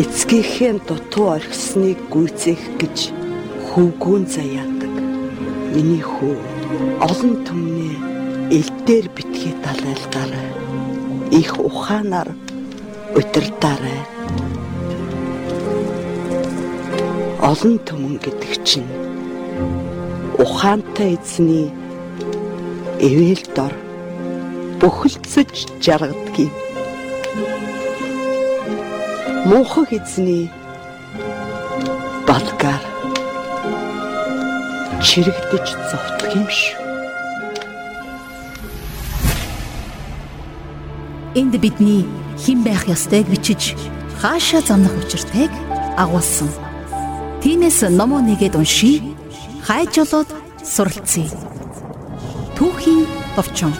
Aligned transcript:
эцгийнхээ 0.00 0.80
дутуу 0.88 1.36
орхисныг 1.36 1.98
гүйцээх 2.08 2.62
гэж 2.80 3.12
хөвгүүн 3.68 4.24
заяадаг. 4.24 4.94
Миний 5.76 6.00
хүү 6.00 6.36
олон 7.04 7.34
түмнээ 7.44 7.96
элдээр 8.56 9.06
битгий 9.12 9.52
далайлгаарай. 9.60 10.48
Их 11.40 11.52
ухаанаар 11.60 12.32
удирдаарай. 13.12 14.00
Олон 17.44 17.76
түмэн 17.84 18.16
гэдэг 18.24 18.52
чинь 18.64 18.88
ухаантай 20.40 21.20
эзний 21.20 21.68
эвэл 22.96 23.44
дор 23.52 23.74
бөхөлцөж 24.80 25.68
жаргадгийг 25.84 26.61
муухай 29.44 29.98
эзний 29.98 30.50
балгаар 32.28 32.82
чирэгдэж 35.02 35.66
зовтгох 35.90 36.34
юм 36.38 36.46
шүү. 36.46 36.78
Энд 41.34 41.54
бидний 41.58 42.06
хэн 42.38 42.62
байх 42.62 42.86
ёстойг 42.86 43.26
бичиж 43.26 43.74
хаашаа 44.20 44.62
замнах 44.62 44.94
учиртайг 45.02 45.50
агуулсан. 45.98 46.50
Тинээс 47.42 47.82
номоо 47.90 48.22
нэгэд 48.22 48.54
уншия. 48.54 49.02
Хайж 49.66 49.94
болоод 49.98 50.30
суралцъя. 50.62 51.26
Түүхийн 52.54 53.06
товчон. 53.34 53.74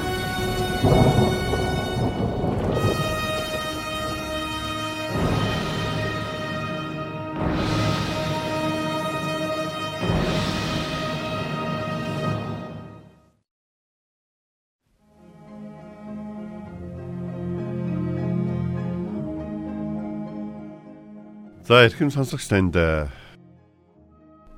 За 21.63 21.87
эрхэм 21.87 22.11
сонсогч 22.11 22.51
танд 22.51 22.75
э, 22.75 23.07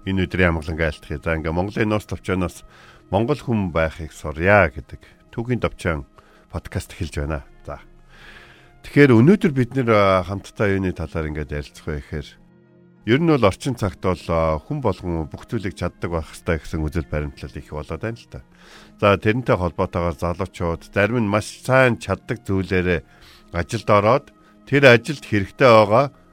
энэ 0.08 0.24
өдрийн 0.24 0.56
амглан 0.56 0.80
айлтгий. 0.80 1.20
За 1.20 1.36
ингээ 1.36 1.52
Монголын 1.52 1.92
нууц 1.92 2.08
товчоноос 2.08 2.64
Монгол 3.12 3.36
хүн 3.36 3.68
байхыг 3.76 4.08
сурья 4.08 4.72
гэдэг 4.72 5.04
түүхийн 5.28 5.60
товчон 5.60 6.08
подкаст 6.48 6.96
эхэлж 6.96 7.20
байна. 7.20 7.44
За. 7.68 7.84
Тэгэхээр 8.88 9.20
өнөөдөр 9.20 9.52
бид 9.52 9.76
нэр 9.76 9.92
э, 9.92 10.24
хамтдаа 10.24 10.72
юуны 10.72 10.96
талаар 10.96 11.28
ингээд 11.28 11.52
ярилцах 11.52 11.84
вэ 11.84 12.00
гэхээр 12.00 12.28
ер 13.04 13.20
нь 13.20 13.28
бол 13.36 13.48
орчин 13.52 13.76
цагт 13.76 14.00
бол 14.00 14.16
э, 14.16 14.56
хүн 14.64 14.80
болгон 14.80 15.28
бүх 15.28 15.44
зүйлийг 15.44 15.76
чаддаг 15.76 16.08
байх 16.08 16.32
хэрэгтэй 16.32 16.56
гэсэн 16.56 16.88
үзэл 16.88 17.12
баримтлал 17.12 17.52
их 17.52 17.68
болоод 17.68 18.00
байна 18.00 18.16
л 18.16 18.32
та. 18.32 18.40
За 18.96 19.20
тэрнтэй 19.20 19.60
холбоотойгоор 19.60 20.16
залуучууд 20.16 20.88
зарим 20.88 21.20
нь 21.20 21.28
маш 21.28 21.52
сайн 21.68 22.00
чаддаг 22.00 22.40
зүйлээрээ 22.48 23.04
ажилд 23.52 23.88
ороод 23.92 24.32
тэр 24.64 24.88
ажилд 24.88 25.20
хэрэгтэй 25.20 25.68
байгаа 25.68 26.23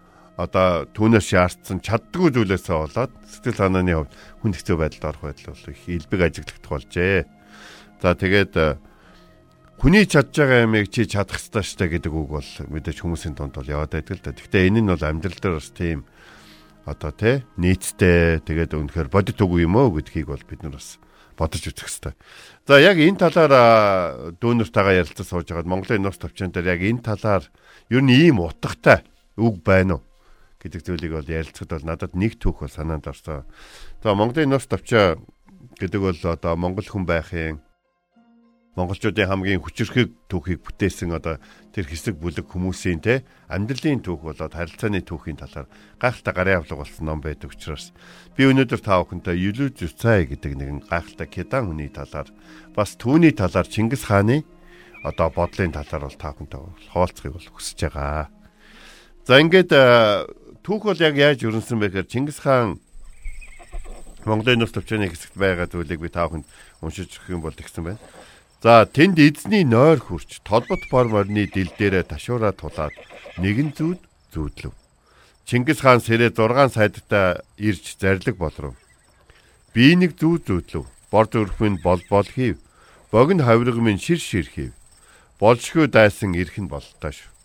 одоо 0.42 0.90
түүнээс 0.90 1.28
шаардсан 1.30 1.80
чаддгүй 1.86 2.34
зүйлээсээ 2.34 2.78
болоод 2.78 3.14
сэтгэл 3.30 3.62
санааны 3.62 3.94
хувьд 3.94 4.14
хүн 4.42 4.54
хэцүү 4.58 4.78
байдалд 4.78 5.06
орох 5.06 5.24
байдал 5.30 5.54
бол 5.54 5.70
их 5.70 5.82
илбэг 5.86 6.22
ажиглагдах 6.26 6.72
болжээ. 6.72 7.26
За 8.02 8.18
тэгээд 8.18 8.54
э, 8.58 8.78
хүний 9.78 10.06
чадж 10.10 10.34
байгаа 10.34 10.66
ямиг 10.66 10.90
чи 10.90 11.06
чадах 11.06 11.38
ёстой 11.38 11.62
штэ 11.62 11.86
гэдэг 11.94 12.14
үг 12.14 12.30
бол 12.34 12.50
мэдээж 12.70 12.98
хүмүүсийн 13.06 13.38
дунд 13.38 13.54
бол 13.54 13.70
яваад 13.70 13.94
байдаг 13.94 14.18
л 14.18 14.26
да. 14.26 14.34
Гэхдээ 14.34 14.68
энэ 14.70 14.82
нь 14.82 14.90
бол 14.90 15.06
амьдрал 15.06 15.38
дээр 15.38 15.56
бас 15.62 15.70
тийм 15.70 16.06
одоо 16.86 17.12
тий 17.14 17.46
нийтдээ 17.62 18.42
тэгээд 18.42 18.74
үнэхээр 18.74 19.10
бодит 19.14 19.38
үгүй 19.38 19.70
юм 19.70 19.78
уу 19.78 19.94
гэдгийг 20.02 20.28
бол 20.30 20.42
бид 20.42 20.66
нар 20.66 20.82
бас 20.82 20.98
бодож 21.38 21.62
үзэх 21.66 21.86
хэрэгтэй. 21.86 22.14
За 22.66 22.78
яг 22.82 22.98
энэ 22.98 23.22
талаар 23.22 23.54
дүүнэртэйгээ 24.38 25.00
ярилцаж 25.02 25.26
сууж 25.26 25.48
байгаад 25.50 25.70
Монголын 25.70 26.06
нус 26.06 26.18
төвчөн 26.22 26.54
дээр 26.54 26.78
яг 26.78 26.82
энэ 26.82 27.06
талаар 27.06 27.44
ер 27.90 28.02
нь 28.02 28.14
ийм 28.14 28.42
утгатай 28.42 29.06
үг 29.38 29.62
байна 29.66 29.98
уу? 29.98 30.11
Гэдэг 30.62 30.82
зүйлийг 30.86 31.14
бол 31.18 31.26
ярилцахад 31.26 31.82
бол 31.82 31.90
надад 31.90 32.14
нэг 32.14 32.38
түүх 32.38 32.62
бол 32.62 32.70
санаанд 32.70 33.10
орсон. 33.10 33.50
За 34.06 34.14
Монголын 34.14 34.54
нус 34.54 34.70
товчоо 34.70 35.18
гэдэг 35.82 36.00
бол 36.02 36.20
одоо 36.22 36.54
монгол 36.56 36.86
хүн 36.86 37.10
байхын 37.10 37.60
монголчуудын 38.76 39.28
хамгийн 39.28 39.60
хүчрхэг 39.60 40.32
түүхийг 40.32 40.64
бүтээсэн 40.64 41.12
одоо 41.12 41.44
тэр 41.76 41.92
хэсэг 41.92 42.16
бүлэг 42.16 42.48
хүмүүсийн 42.48 43.04
те 43.04 43.28
амьдралын 43.52 44.00
түүх 44.00 44.24
болоод 44.24 44.56
харилцааны 44.56 45.04
түүхийн 45.04 45.44
талаар 45.44 45.68
гайхалтай 46.00 46.34
гарын 46.34 46.58
авлага 46.64 46.88
болсон 46.88 47.04
ном 47.04 47.20
байдаг 47.20 47.52
учраас 47.52 47.92
би 48.40 48.48
өнөөдөр 48.48 48.80
та 48.80 49.04
бүхэнтэй 49.04 49.44
Юлүү 49.44 49.76
Зүцай 49.76 50.24
гэдэг 50.24 50.56
нэгэн 50.56 50.80
гайхалтай 50.88 51.28
кедан 51.28 51.68
хүний 51.68 51.92
талаар 51.92 52.32
бас 52.72 52.96
түүний 52.96 53.36
талаар 53.36 53.68
Чингис 53.68 54.08
хааны 54.08 54.48
одоо 55.04 55.28
бодлын 55.36 55.76
талаар 55.76 56.08
бол 56.08 56.16
та 56.16 56.32
бүхэнтэй 56.32 56.62
хуваалцахыг 56.96 57.34
бол 57.36 57.50
хүсэж 57.52 57.92
байгаа. 57.92 58.32
За 59.28 59.36
ингээд 59.36 59.72
түүх 60.62 60.86
бол 60.86 61.00
яг 61.02 61.18
яаж 61.18 61.42
өрнсөн 61.42 61.82
бэ 61.82 61.90
гэхээр 61.90 62.12
Чингис 62.12 62.40
хаан 62.42 62.78
Монголын 64.26 64.62
нус 64.62 64.74
төвчний 64.74 65.10
хэсэгт 65.10 65.34
байгаа 65.34 65.66
зүйлийг 65.66 66.02
би 66.02 66.10
тааханд 66.14 66.46
уншиж 66.86 67.18
өгөх 67.18 67.34
юм 67.34 67.42
бол 67.42 67.54
тэгсэн 67.54 67.82
байна. 67.82 68.02
За 68.62 68.86
тэнд 68.86 69.18
эзний 69.18 69.66
нойр 69.66 69.98
хурч 69.98 70.38
толбот 70.46 70.86
форморны 70.94 71.50
дил 71.50 71.74
дээрээ 71.74 72.06
ташуураа 72.06 72.54
тулаад 72.54 72.94
нэгэн 73.42 73.74
зүуд 73.74 73.98
зүүдлв. 74.30 74.78
Чингис 75.50 75.82
хаан 75.82 75.98
сэрээ 75.98 76.30
6 76.38 76.78
сайдтай 76.78 77.42
ирж 77.58 77.98
зарлиг 77.98 78.38
болров. 78.38 78.78
Би 79.74 79.98
нэг 79.98 80.14
зүү 80.22 80.46
зүүдлв. 80.46 80.86
Борд 81.10 81.34
өрхмөн 81.34 81.82
бол 81.82 82.00
бол 82.06 82.28
хийв. 82.30 82.62
Богино 83.10 83.44
хавирга 83.50 83.82
минь 83.82 83.98
шир 83.98 84.22
шир 84.22 84.46
хийв. 84.46 84.78
Болшгүй 85.42 85.90
дайсан 85.90 86.38
ирэх 86.38 86.62
нь 86.62 86.70
болтоо 86.70 87.10
шүү. 87.10 87.41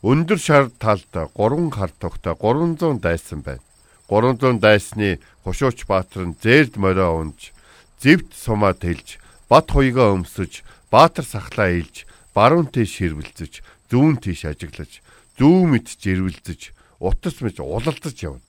Өндөр 0.00 0.40
талд 0.80 1.12
3 1.12 1.70
хар 1.70 1.90
тогтой 2.00 2.34
300 2.34 3.00
дайсан 3.00 3.42
байна. 3.44 3.60
300 4.08 4.58
дайсны 4.58 5.20
хушууч 5.44 5.84
баатар 5.84 6.24
нь 6.24 6.36
зээлд 6.40 6.80
морио 6.80 7.20
унж, 7.20 7.52
зэвт 8.00 8.32
сумаа 8.32 8.72
тэлж, 8.72 9.20
бат 9.48 9.68
хуйгаа 9.68 10.16
өмсөж, 10.16 10.64
баатар 10.90 11.24
сахлаа 11.28 11.76
илж, 11.76 12.08
баруун 12.32 12.72
тийш 12.72 12.96
хэрвэлзэж, 12.96 13.60
зүүн 13.92 14.16
тийш 14.24 14.48
ажиглаж, 14.48 15.04
зүү 15.36 15.68
мэд 15.68 15.92
жирвэлзэж, 16.00 16.72
утас 16.98 17.36
мэд 17.44 17.60
улалдаж 17.60 18.16
явна. 18.24 18.40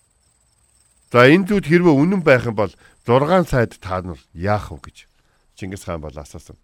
За 1.11 1.27
энэ 1.27 1.51
зүуд 1.51 1.67
хэрвээ 1.67 1.93
үнэн 1.99 2.23
байх 2.23 2.47
юм 2.47 2.55
бол 2.55 2.71
6 3.03 3.51
сайд 3.51 3.75
та 3.83 3.99
нар 3.99 4.19
яах 4.31 4.71
вэ 4.71 4.79
гэж 4.87 4.97
Чингис 5.59 5.83
хаан 5.83 6.01
бол 6.01 6.15
асуусан. 6.15 6.55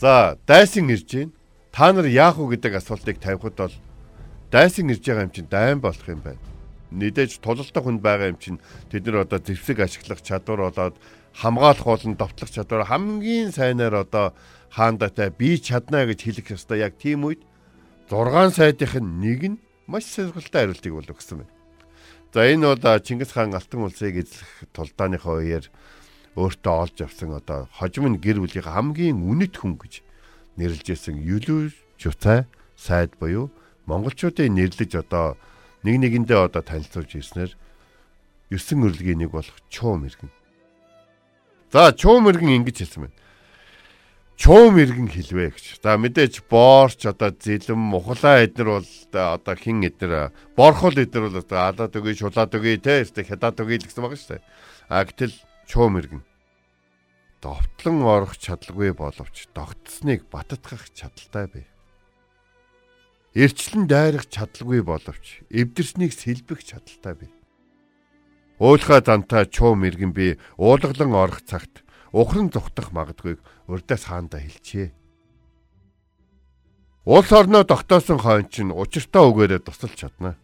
За 0.00 0.38
дайсан 0.46 0.88
ирж 0.88 1.04
гин 1.04 1.30
та 1.72 1.92
нар 1.92 2.06
яах 2.06 2.38
вэ 2.38 2.56
гэдэг 2.56 2.78
асуултыг 2.80 3.18
тавихад 3.20 3.56
бол 3.56 3.74
дайсан 4.50 4.90
ирж 4.90 5.04
байгаа 5.04 5.26
юм 5.28 5.34
чинь 5.34 5.50
дайн 5.50 5.80
болох 5.80 6.08
юм 6.08 6.20
байна. 6.24 6.40
Мэдээж 6.90 7.44
тулалдах 7.44 7.84
хүнд 7.84 8.00
байгаа 8.00 8.32
юм 8.32 8.38
чинь 8.40 8.58
тэд 8.88 9.06
нар 9.06 9.28
одоо 9.28 9.38
зэвсэг 9.38 9.80
ашиглах 9.84 10.24
чадвар 10.24 10.72
болоод 10.72 10.96
хамгаалах 11.36 11.84
болон 11.84 12.14
довтлох 12.16 12.50
чадвар 12.50 12.88
хамгийн 12.88 13.52
сайнаар 13.52 14.08
одоо 14.08 14.32
хаандатай 14.72 15.30
би 15.30 15.60
чадна 15.60 16.08
гэж 16.08 16.24
хэлэх 16.24 16.56
ёстой. 16.56 16.80
Яг 16.80 16.96
тийм 16.96 17.28
үед 17.28 17.44
6 18.08 18.56
сайдын 18.56 19.20
нэг 19.20 19.40
нь 19.44 19.60
маш 19.86 20.08
сэргэлтэй 20.08 20.64
хариултыг 20.64 20.92
бол 20.96 21.12
өгсөн 21.12 21.44
байна. 21.44 21.52
За 22.32 22.44
энэ 22.44 22.72
бол 22.72 23.00
Чингис 23.04 23.32
хаан 23.32 23.52
Алтан 23.52 23.84
улсыг 23.84 24.16
эзлэх 24.16 24.68
тулдааныхаа 24.72 25.44
үеэр 25.44 25.68
өөртөө 26.36 26.74
олж 26.84 26.96
авсан 27.04 27.36
одоо 27.36 27.68
хожим 27.72 28.08
нь 28.08 28.20
гэр 28.20 28.40
бүлийн 28.40 28.68
хамгийн 28.68 29.16
үнэт 29.20 29.56
хүн 29.56 29.80
гэж 29.80 30.04
нэрлэжсэн 30.58 31.22
Юлүү 31.22 31.70
Жуцай 32.02 32.44
сайд 32.74 33.14
буюу 33.22 33.50
монголчуудын 33.86 34.54
нэрлэж 34.58 34.98
одоо 34.98 35.38
нэг 35.86 36.02
нэгэндээ 36.02 36.38
одоо 36.50 36.62
танилцуулж 36.62 37.14
ирснээр 37.14 37.52
9 38.50 38.84
өрлөгийн 38.84 39.22
нэг 39.22 39.30
болох 39.30 39.56
Чуу 39.70 39.96
мэрэгэн. 39.96 40.30
За 41.72 41.92
Чуу 41.94 42.20
мэрэгэн 42.20 42.64
ингэж 42.64 42.76
хэлсэн 42.82 43.06
байна. 43.06 43.16
Чуу 44.38 44.70
мэрэгэн 44.70 45.10
хэлвэ 45.10 45.50
гэж. 45.52 45.66
За 45.82 45.98
мэдээж 45.98 46.46
боорч 46.48 47.06
одоо 47.06 47.34
зэлэм 47.34 47.78
мухлаа 47.78 48.42
эднэр 48.46 48.80
бол 48.80 48.90
одоо 49.12 49.54
хин 49.58 49.82
эднэр 49.84 50.32
борхол 50.56 50.96
эднэр 50.96 51.28
бол 51.28 51.38
одоо 51.42 51.58
алаад 51.58 51.92
өгье 51.92 52.14
шулаад 52.16 52.54
өгье 52.54 52.80
те 52.80 53.04
хядаад 53.04 53.60
өгье 53.60 53.82
гэсэн 53.84 54.00
байгаа 54.00 54.16
шүү 54.18 54.32
дээ. 54.38 54.42
А 54.88 55.04
гэтэл 55.04 55.34
Чуу 55.68 55.92
мэрэгэн 55.92 56.22
довтлон 57.42 58.02
орох 58.02 58.34
чадалгүй 58.38 58.92
боловч 58.92 59.46
тогтсныг 59.54 60.26
баттгах 60.30 60.90
чадaltaй 60.90 61.46
бай. 61.46 61.66
Эрчлэн 63.34 63.86
дайрах 63.86 64.26
чадалгүй 64.26 64.82
боловч 64.82 65.46
эвдэрснийг 65.50 66.12
сэлбэх 66.12 66.66
чадaltaй 66.66 67.14
бай. 67.14 67.30
Уулхаа 68.58 69.00
дантаа 69.00 69.46
чуу 69.46 69.78
мэргэн 69.78 70.10
би 70.10 70.34
уулгалан 70.58 71.14
орох 71.14 71.46
цагт 71.46 71.86
ухран 72.10 72.50
зүхтах 72.50 72.90
магадгүйг 72.90 73.38
урдаас 73.70 74.10
хаандаа 74.10 74.42
хэлчихэ. 74.42 74.90
Улс 77.06 77.30
орноо 77.32 77.62
тогтоосон 77.62 78.18
хойно 78.18 78.50
чинь 78.50 78.74
учиртаа 78.74 79.30
үгээрээ 79.30 79.62
тусалж 79.62 79.94
чадна. 79.94 80.34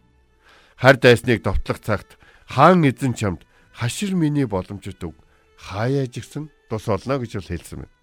Хар 0.79 0.95
дайсныг 0.95 1.43
довтлох 1.43 1.83
цагт 1.83 2.15
хаан 2.47 2.87
эзэн 2.87 3.13
чамд 3.13 3.43
хашир 3.75 4.15
миний 4.15 4.47
боломжит 4.47 5.03
үг 5.03 5.24
хаяаж 5.65 6.13
гисэн 6.13 6.53
тус 6.69 6.85
олно 6.85 7.17
гэж 7.17 7.41
бол 7.41 7.49
хэлсэн 7.49 7.79
байна. 7.81 7.93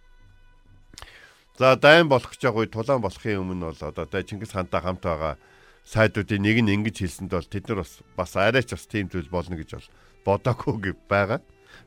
За 1.59 1.77
дайн 1.77 2.09
болох 2.11 2.35
гэж 2.35 2.43
байгаа 2.43 2.67
тулаан 2.67 3.03
болохын 3.03 3.43
өмнө 3.47 3.71
бол 3.71 3.83
одоо 3.87 4.23
Чингис 4.27 4.51
хаантай 4.51 4.83
хамт 4.83 5.03
байгаа 5.07 5.39
сайдуудын 5.87 6.43
нэг 6.43 6.59
нь 6.67 6.75
ингэж 6.75 6.97
хэлсэнд 7.07 7.31
бол 7.31 7.47
тэд 7.47 7.71
нар 7.71 7.87
бас 7.87 8.03
бас 8.19 8.33
арайч 8.35 8.75
бас 8.75 8.87
тийм 8.91 9.07
зүйл 9.07 9.31
болно 9.31 9.55
гэж 9.55 9.79
бол 9.79 9.89
бодоогүй 10.27 10.95
байгаа. 11.07 11.41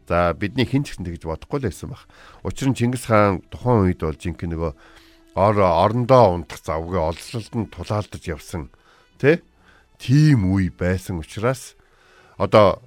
За 0.07 0.31
бидний 0.33 0.63
хэн 0.63 0.87
ч 0.87 0.95
гэсэн 0.95 1.05
тэгж 1.05 1.27
бодохгүй 1.27 1.59
л 1.59 1.67
байсан 1.67 1.91
баг. 1.91 2.07
Учир 2.47 2.71
нь 2.71 2.77
Чингис 2.77 3.09
хаан 3.09 3.43
тухайн 3.51 3.89
үед 3.89 3.99
бол 3.99 4.15
жинхэнэ 4.15 4.55
нөгөө 4.55 4.71
ор 5.35 5.55
орондоо 5.59 6.39
унтах 6.39 6.63
завгүй 6.63 6.99
олзлолд 6.99 7.53
нь 7.55 7.67
тулаалдаж 7.67 8.23
явсан 8.23 8.71
тий 9.19 9.43
тийм 9.99 10.47
үе 10.47 10.71
байсан 10.71 11.19
учраас 11.19 11.75
одоо 12.39 12.79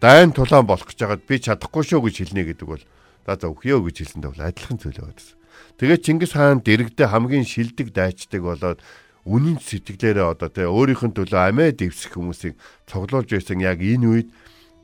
дайн 0.00 0.32
тулаан 0.32 0.66
болох 0.66 0.88
гэж 0.88 0.98
хагаад 0.98 1.22
би 1.26 1.38
чадахгүй 1.38 1.84
шүү 1.84 2.00
гэж 2.08 2.16
хэлнэ 2.24 2.42
гэдэг 2.54 2.68
бол 2.68 2.82
за 3.26 3.32
за 3.38 3.46
өхөө 3.50 3.80
гэж 3.90 3.96
хэлсэндээ 4.02 4.30
бол 4.32 4.46
адилхан 4.48 4.78
зүйл 4.78 5.00
байдаг. 5.02 5.28
Тэгээд 5.78 6.04
Чингис 6.04 6.32
хаан 6.34 6.62
дэрэгдээ 6.62 7.08
хамгийн 7.10 7.46
шилдэг 7.46 7.90
дайчдаг 7.94 8.42
болоод 8.42 8.78
үнэн 9.24 9.58
сэтгэлээрээ 9.58 10.26
одоо 10.36 10.48
тий 10.52 10.68
өөрийнх 10.68 11.02
нь 11.08 11.16
төлөө 11.16 11.40
амиа 11.48 11.72
дэвсэх 11.72 12.14
хүмүүсийг 12.14 12.54
цуглуулж 12.86 13.30
байсан 13.32 13.58
яг 13.64 13.80
энэ 13.80 14.06
үед 14.06 14.28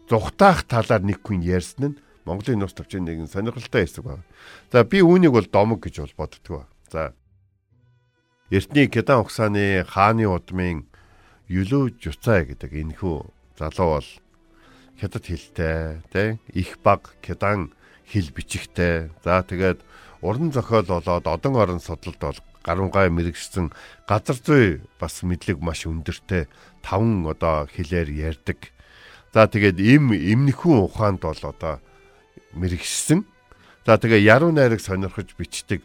зүхтаах 0.08 0.64
талаар 0.64 1.04
нэг 1.04 1.20
хүн 1.20 1.44
ярьсан 1.44 1.94
нь 1.94 1.98
Монголын 2.24 2.60
нус 2.60 2.76
төвчийн 2.76 3.04
нэгэн 3.04 3.28
сонирхолтой 3.28 3.84
хэсэг 3.84 4.04
байна. 4.04 4.24
За 4.72 4.84
би 4.84 5.00
үүнийг 5.00 5.32
бол 5.32 5.48
домог 5.48 5.80
гэж 5.80 6.04
бол 6.04 6.14
боддгоо. 6.24 6.64
За. 6.92 7.12
Эртний 8.50 8.88
Кедан 8.92 9.24
угсааны 9.24 9.84
хааны 9.88 10.28
удмын 10.28 10.84
Юлөө 11.48 11.96
Жуцай 11.96 12.44
гэдэг 12.44 12.70
энэхүү 12.70 13.16
залуу 13.56 13.88
бол 13.98 14.08
хятад 15.00 15.24
хэлтэй, 15.24 16.04
тэ 16.12 16.36
их 16.52 16.76
баг 16.84 17.16
Кедан 17.24 17.72
хэл 18.04 18.28
бичихтэй. 18.36 19.08
За 19.24 19.40
тэгээд 19.40 19.80
уран 20.20 20.52
зохиол 20.52 20.84
болоод 20.84 21.26
одон 21.26 21.54
орон 21.56 21.80
судалд 21.80 22.20
бол 22.20 22.38
гарунгай 22.62 23.08
мэрэгсэн 23.08 23.72
газар 24.04 24.36
зүй 24.36 24.84
бас 25.00 25.24
мэдлэг 25.24 25.64
маш 25.64 25.88
өндөртэй 25.88 26.44
таван 26.84 27.24
одоо 27.24 27.64
хэлээр 27.64 28.12
ярьдаг. 28.12 28.68
За 29.32 29.48
тэгээд 29.48 29.80
им 29.80 30.12
эмнэхүүн 30.12 30.84
ухаанд 30.84 31.24
бол 31.24 31.40
одоо 31.40 31.80
мэрэгсэн. 32.52 33.24
За 33.86 33.96
тэгээ 33.96 34.20
яруу 34.28 34.52
найраг 34.52 34.84
сонирхож 34.84 35.32
бичдэг 35.38 35.80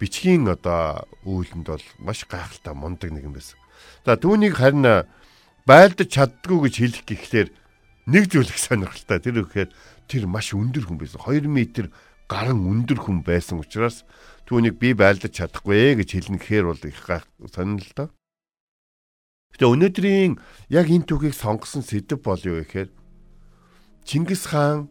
бичгийн 0.00 0.50
одоо 0.50 1.06
үйлэнд 1.22 1.66
бол 1.70 1.86
маш 2.02 2.26
гайхалтай 2.26 2.74
мундаг 2.74 3.14
нэгэн 3.14 3.32
байсан. 3.32 3.58
За 4.04 4.18
түүнийг 4.18 4.58
харин 4.58 5.06
байлдаж 5.62 6.10
чаддгүй 6.10 6.66
гэж 6.66 6.74
хэлэх 6.80 7.04
гэхлээр 7.06 7.48
нэг 8.06 8.30
зүйл 8.30 8.48
их 8.48 8.58
сонирхолтой. 8.58 9.18
Тэр 9.18 9.42
үхээр 9.42 9.70
тэр 10.06 10.24
маш 10.30 10.54
өндөр 10.54 10.86
хүн 10.86 10.98
байсан. 10.98 11.20
2 11.22 11.46
м 11.46 11.90
гарan 12.26 12.58
өндөр 12.58 12.98
хүн 12.98 13.22
байсан 13.22 13.62
учраас 13.62 14.02
түүнийг 14.50 14.78
би 14.82 14.94
байлдаж 14.94 15.30
чадахгүй 15.38 15.94
гэж 15.94 16.08
хэлнэ 16.10 16.38
гэхээр 16.42 16.66
бол 16.66 16.82
их 16.82 16.98
гайх 17.06 17.26
сонирхолтой. 17.54 18.10
Гэтэ 19.54 19.66
өнөөдрийн 19.66 20.32
яг 20.70 20.86
энэ 20.90 21.06
түүхийг 21.06 21.34
сонгосон 21.34 21.86
сэдв 21.86 22.18
бол 22.22 22.42
юу 22.42 22.62
гэхээр 22.66 22.90
Чингис 24.06 24.50
хаан 24.50 24.90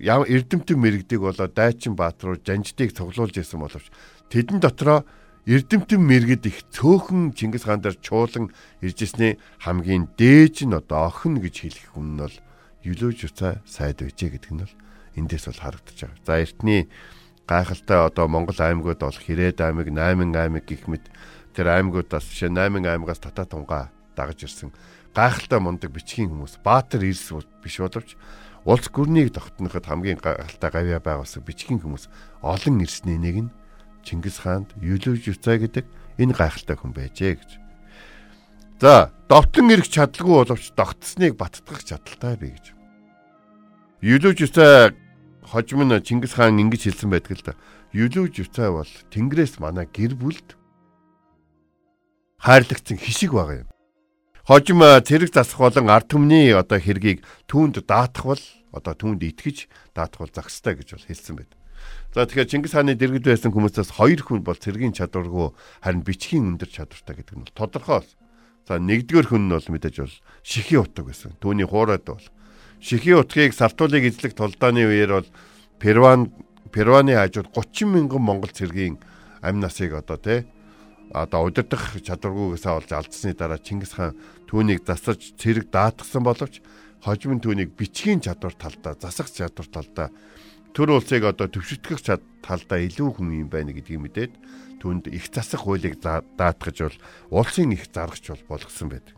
эрдэмтэн 0.00 0.76
мэрэгдэг 0.76 1.20
болоо 1.20 1.48
дайчин 1.48 1.96
баатар 1.96 2.34
руу 2.34 2.40
жанждыг 2.40 2.92
цуглуулж 2.92 3.38
исэн 3.40 3.60
боловч 3.60 3.88
Тэдэн 4.28 4.58
дотроо 4.60 5.04
Эрдэмтэн 5.44 6.00
мэрэгд 6.00 6.48
их 6.48 6.64
цөөхөн 6.72 7.36
Чингис 7.36 7.68
хаан 7.68 7.84
дээр 7.84 8.00
чуулан 8.00 8.48
иржсэний 8.80 9.36
хамгийн 9.60 10.08
дээж 10.16 10.64
нь 10.64 10.72
одоо 10.72 11.12
охин 11.12 11.36
гэж 11.36 11.68
хэлэх 11.68 11.92
хүн 11.92 12.16
нь 12.16 12.20
бол 12.24 12.36
Юлөөж 12.80 13.28
уцаа 13.28 13.60
сайд 13.68 14.00
байжээ 14.00 14.40
гэдэг 14.40 14.52
нь 14.56 14.62
бол 14.64 14.74
эндээс 15.20 15.52
бол 15.52 15.60
харагдаж 15.60 15.98
байгаа. 16.00 16.24
За 16.24 16.40
эртний 16.40 16.88
гайхалтай 17.44 17.98
одоо 18.08 18.24
Монгол 18.24 18.56
аймагуд 18.56 19.04
бол 19.04 19.12
Хэрээд 19.12 19.60
аймаг, 19.60 19.92
Найман 19.92 20.32
аймаг 20.32 20.64
гэх 20.64 20.88
мэт 20.88 21.12
тэр 21.52 21.76
аймагудаас 21.76 22.24
жишээ 22.24 22.48
Найман 22.48 22.88
аймагаас 22.88 23.20
татаа 23.20 23.44
тунгаа 23.44 23.92
дагаж 24.16 24.48
ирсэн 24.48 24.72
гайхалтай 25.12 25.60
мундаг 25.60 25.92
бичгийн 25.92 26.32
хүмүүс 26.32 26.64
Баатар 26.64 27.04
Ирс 27.04 27.36
биш 27.60 27.84
боловч 27.84 28.16
улс 28.64 28.88
гүрнийг 28.88 29.36
тогтноход 29.36 29.84
хамгийн 29.84 30.16
гайхалтай 30.24 30.70
гавья 30.72 31.04
байгуулсан 31.04 31.44
бичгийн 31.44 31.84
хүмүүс 31.84 32.08
олон 32.40 32.80
ирсний 32.80 33.20
нэг 33.20 33.36
нь 33.44 33.50
Чингис 34.04 34.44
хаанд 34.44 34.70
Юлүүж 34.78 35.32
Юцай 35.32 35.58
гэдэг 35.58 35.84
энэ 36.20 36.36
гайхалтай 36.36 36.76
хүн 36.76 36.92
байжээ 36.92 37.34
гэж. 37.40 37.50
За, 38.80 39.10
довтлон 39.32 39.72
ирэх 39.72 39.88
чадалгүй 39.88 40.44
боловч 40.44 40.70
тогтсныг 40.76 41.40
баттгах 41.40 41.82
чадaltaй 41.82 42.36
бий 42.36 42.52
гэж. 42.52 42.66
Юлүүж 44.04 44.38
Юцай 44.44 44.92
хожим 45.40 45.88
нь 45.88 46.04
Чингис 46.04 46.36
хаан 46.36 46.60
ингэж 46.60 46.92
хэлсэн 46.92 47.08
байдаг 47.08 47.32
л 47.40 47.44
да. 47.48 47.54
Юлүүж 47.96 48.44
Юцай 48.44 48.68
бол 48.68 48.90
Тэнгэрээс 49.08 49.56
манай 49.62 49.88
гэр 49.88 50.12
бүлд 50.18 50.58
хайрлагцсан 52.44 53.00
хишиг 53.00 53.32
байгаа 53.32 53.64
юм. 53.64 53.68
Хожим 54.44 54.84
цэрэг 54.84 55.32
засах 55.32 55.56
болон 55.64 55.88
ард 55.88 56.12
түмний 56.12 56.52
одоо 56.52 56.76
хэргийг 56.76 57.24
түүнд 57.48 57.80
даатах 57.88 58.36
бол 58.36 58.42
одоо 58.76 58.92
түүнд 58.92 59.24
итгэж 59.24 59.72
даатах 59.96 60.28
бол 60.28 60.34
загстай 60.36 60.76
гэж 60.76 60.92
бол 60.92 61.08
хэлсэн 61.08 61.36
байдаг. 61.40 61.58
За 62.14 62.30
тэгэхээр 62.30 62.46
Чингис 62.46 62.78
хааны 62.78 62.94
дэргэд 62.94 63.26
байсан 63.26 63.50
хүмүүсээс 63.50 63.98
хоёр 63.98 64.22
хүн 64.22 64.46
бол 64.46 64.54
цэргийн 64.54 64.94
чадваргүй 64.94 65.50
харин 65.82 66.06
бичгийн 66.06 66.54
өндөр 66.54 66.70
чадвартай 66.70 67.18
гэдэг 67.18 67.34
нь 67.34 67.42
бол 67.42 67.58
тодорхой. 67.58 68.06
За 68.70 68.78
нэгдүгээр 68.78 69.34
хүн 69.34 69.50
нь 69.50 69.54
бол 69.58 69.66
мэдээж 69.66 69.96
бол 69.98 70.14
шихийн 70.46 70.86
утга 70.86 71.02
байсан. 71.10 71.34
Түүний 71.42 71.66
хуурайд 71.66 72.06
бол 72.06 72.22
шихийн 72.78 73.18
утгыг 73.18 73.50
сартуулыг 73.50 74.06
эзлэх 74.06 74.38
толдооны 74.38 74.86
үеэр 74.86 75.10
бол 75.10 75.28
Перван 75.82 76.30
Перваны 76.70 77.18
хажууд 77.18 77.50
30 77.50 77.90
мянган 77.90 78.22
монгол 78.22 78.54
цэргийн 78.54 78.94
амь 79.42 79.58
насыг 79.58 79.98
одоо 79.98 80.14
тий 80.14 80.46
одоо 81.10 81.50
удирдах 81.50 81.98
чадваргүйгээсээ 81.98 82.72
олж 82.78 82.90
алдсны 82.94 83.34
дараа 83.34 83.58
Чингис 83.58 83.98
хаан 83.98 84.14
түүнийг 84.46 84.86
засаж 84.86 85.34
цэрэг 85.34 85.66
даатгсан 85.74 86.22
боловч 86.22 86.62
хожим 87.02 87.36
нь 87.36 87.42
түүнийг 87.42 87.74
бичгийн 87.74 88.22
чадвар 88.22 88.54
талдаа 88.54 88.94
засах 88.94 89.30
чадвар 89.34 89.66
талдаа 89.66 90.08
төр 90.74 90.98
улсыг 90.98 91.22
одоо 91.22 91.46
төвшөлтгөх 91.46 92.02
талдаа 92.42 92.78
илүү 92.82 93.08
хүн 93.14 93.46
юм 93.46 93.48
байна 93.48 93.70
гэдгийг 93.70 94.02
мэдээд 94.02 94.32
түнд 94.82 95.06
их 95.08 95.30
засах 95.30 95.62
хуулийг 95.62 96.02
даатгаж 96.02 96.76
бол 96.82 96.98
улсын 97.30 97.70
их 97.72 97.86
заргач 97.86 98.26
бол 98.28 98.58
болгосон 98.58 98.90
байдаг. 98.90 99.14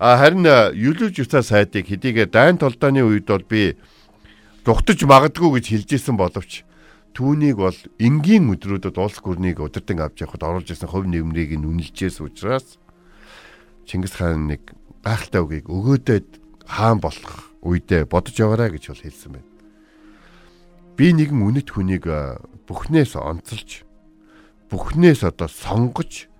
А 0.00 0.16
харин 0.16 0.48
юлж 0.72 1.20
юцаа 1.20 1.44
сайдыг 1.44 1.84
хэдийгээр 1.84 2.32
дайн 2.32 2.56
толдооны 2.56 3.04
үед 3.04 3.28
бол 3.28 3.44
би 3.44 3.76
дугтаж 4.64 5.04
магадгүй 5.04 5.60
гэж 5.60 5.66
хэлжсэн 5.68 6.16
боловч 6.16 6.64
түүнийг 7.12 7.60
бол 7.60 7.76
энгийн 8.00 8.48
өдрүүдэд 8.48 8.96
улс 8.96 9.20
гүрнийг 9.20 9.60
удирдан 9.60 10.00
авч 10.00 10.24
явахад 10.24 10.48
оруулж 10.48 10.72
ирсэн 10.72 10.88
хувь 10.88 11.04
нэмрийг 11.04 11.60
нь 11.60 11.68
үнэлжээс 11.68 12.24
учраас 12.24 12.80
Чингис 13.84 14.16
хаан 14.16 14.48
нэг 14.48 14.72
гайхалтай 15.04 15.44
үгийг 15.44 15.68
өгөөдөд 15.68 16.28
хаан 16.64 17.04
болох 17.04 17.52
үедээ 17.60 18.08
бодож 18.08 18.36
яваарай 18.40 18.72
гэж 18.72 18.94
бол 18.94 19.04
хэлсэн 19.04 19.32
байна 19.36 19.49
би 20.96 21.06
нэгэн 21.14 21.40
үнэт 21.40 21.68
хүнийг 21.74 22.04
бүхнээс 22.66 23.18
онцолж 23.18 23.84
бүхнээс 24.70 25.26
одоо 25.26 25.48
сонгож 25.50 26.30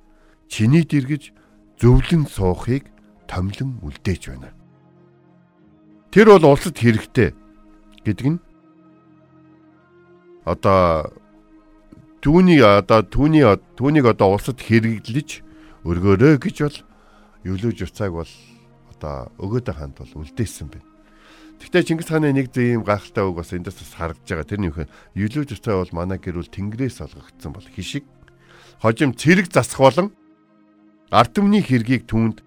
чиний 0.47 0.87
дэргэж 0.87 1.35
зөвлөн 1.80 2.26
суухыг 2.30 2.87
томлон 3.26 3.78
үлдээж 3.83 4.23
байна. 4.30 4.50
Тэр 6.11 6.35
бол 6.35 6.54
улсад 6.54 6.78
хэрэгтэй 6.78 7.35
гэдэг 8.02 8.26
нь 8.35 8.38
одоо 10.45 11.14
түүний 12.23 12.59
одоо 12.62 13.07
түүний 13.07 13.47
түүнийг 13.78 14.07
одоо 14.11 14.35
улсад 14.35 14.59
хэрэглэж 14.59 15.47
өргөөрэй 15.87 16.37
гэж 16.42 16.57
бол 16.66 16.78
юулж 17.47 17.78
уцааг 17.87 18.12
бол 18.12 18.33
одоо 18.92 19.30
өгөөдөө 19.38 19.75
ханд 19.75 19.97
бол 20.02 20.26
үлдээсэн 20.26 20.69
байна. 20.69 20.89
Гэхдээ 21.61 21.85
Чингис 21.85 22.09
хааны 22.09 22.33
нэг 22.33 22.49
зөв 22.50 22.64
юм 22.81 22.85
гайхалтай 22.88 23.25
үг 23.29 23.37
бас 23.37 23.52
эндээс 23.52 23.79
бас 23.85 23.93
харагдаж 23.93 24.25
байгаа. 24.26 24.49
Тэрний 24.49 24.71
үхэн 24.73 24.88
Юлүүж 25.12 25.61
уцай 25.61 25.76
бол 25.76 25.93
манай 25.93 26.17
гэрүүл 26.17 26.49
Тэнгэрээс 26.49 27.05
олгогдсон 27.05 27.52
бол 27.52 27.69
хишиг 27.69 28.09
хожим 28.81 29.12
цэрэг 29.12 29.52
засах 29.52 29.79
болон 29.85 30.09
ард 31.12 31.37
түмний 31.37 31.61
хэргийг 31.61 32.09
түүнд 32.09 32.40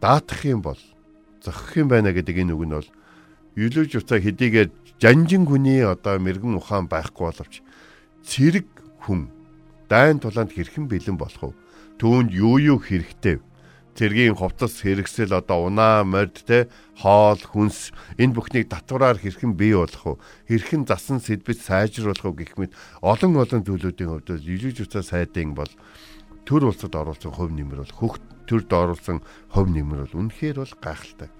даатах 0.00 0.40
юм 0.48 0.64
бол 0.64 0.80
зохих 1.44 1.84
юм 1.84 1.92
байна 1.92 2.16
гэдэг 2.16 2.48
энэ 2.48 2.56
үг 2.56 2.64
нь 2.64 2.74
бол 2.80 2.90
Юлүүж 3.60 4.00
уцай 4.00 4.24
хэдийгээр 4.24 4.72
жанжин 4.98 5.44
хүний 5.44 5.84
одоо 5.84 6.16
мэрэгэн 6.16 6.56
ухаан 6.56 6.88
байхгүй 6.88 7.28
боловч 7.28 7.60
цэрэг 8.24 8.66
хүн 9.04 9.28
дайн 9.92 10.18
тулаанд 10.18 10.56
хэрхэн 10.56 10.88
бэлэн 10.88 11.20
болох 11.20 11.52
вэ? 11.52 11.56
Түүнд 12.00 12.32
юу 12.32 12.56
юу 12.56 12.78
хэрэгтэй 12.80 13.36
вэ? 13.36 13.44
Цэргийн 13.94 14.34
хувцас 14.34 14.82
хэрэгсэл 14.82 15.32
одоо 15.32 15.70
унаа 15.70 16.02
морд 16.02 16.42
те 16.42 16.66
хоол 16.98 17.38
хүнс 17.38 17.94
энэ 18.18 18.34
бүхнийг 18.34 18.66
татвараар 18.68 19.18
хэрхэн 19.22 19.54
бий 19.54 19.74
болох 19.78 20.18
вэ 20.18 20.20
хэрхэн 20.50 20.82
засан 20.84 21.22
сэдвэд 21.22 21.58
сайжруулах 21.62 22.26
вэ 22.26 22.32
гэх 22.42 22.54
мэт 22.58 22.72
олон 23.00 23.38
олон 23.38 23.62
зүйлүүдийн 23.62 24.10
хувьд 24.10 24.42
жижиг 24.42 24.74
жуцаа 24.74 25.06
сайдын 25.06 25.54
бол 25.54 25.70
төр 26.44 26.74
улсад 26.74 26.92
оруулсан 26.92 27.32
хувь 27.32 27.54
нэмэр 27.54 27.86
бол 27.86 27.94
хөх 27.94 28.14
төрд 28.50 28.68
оруулсан 28.68 29.22
хувь 29.54 29.70
нэмэр 29.72 30.04
бол 30.04 30.18
үнэхээр 30.26 30.60
бол 30.60 30.74
гайхалтай. 30.82 31.30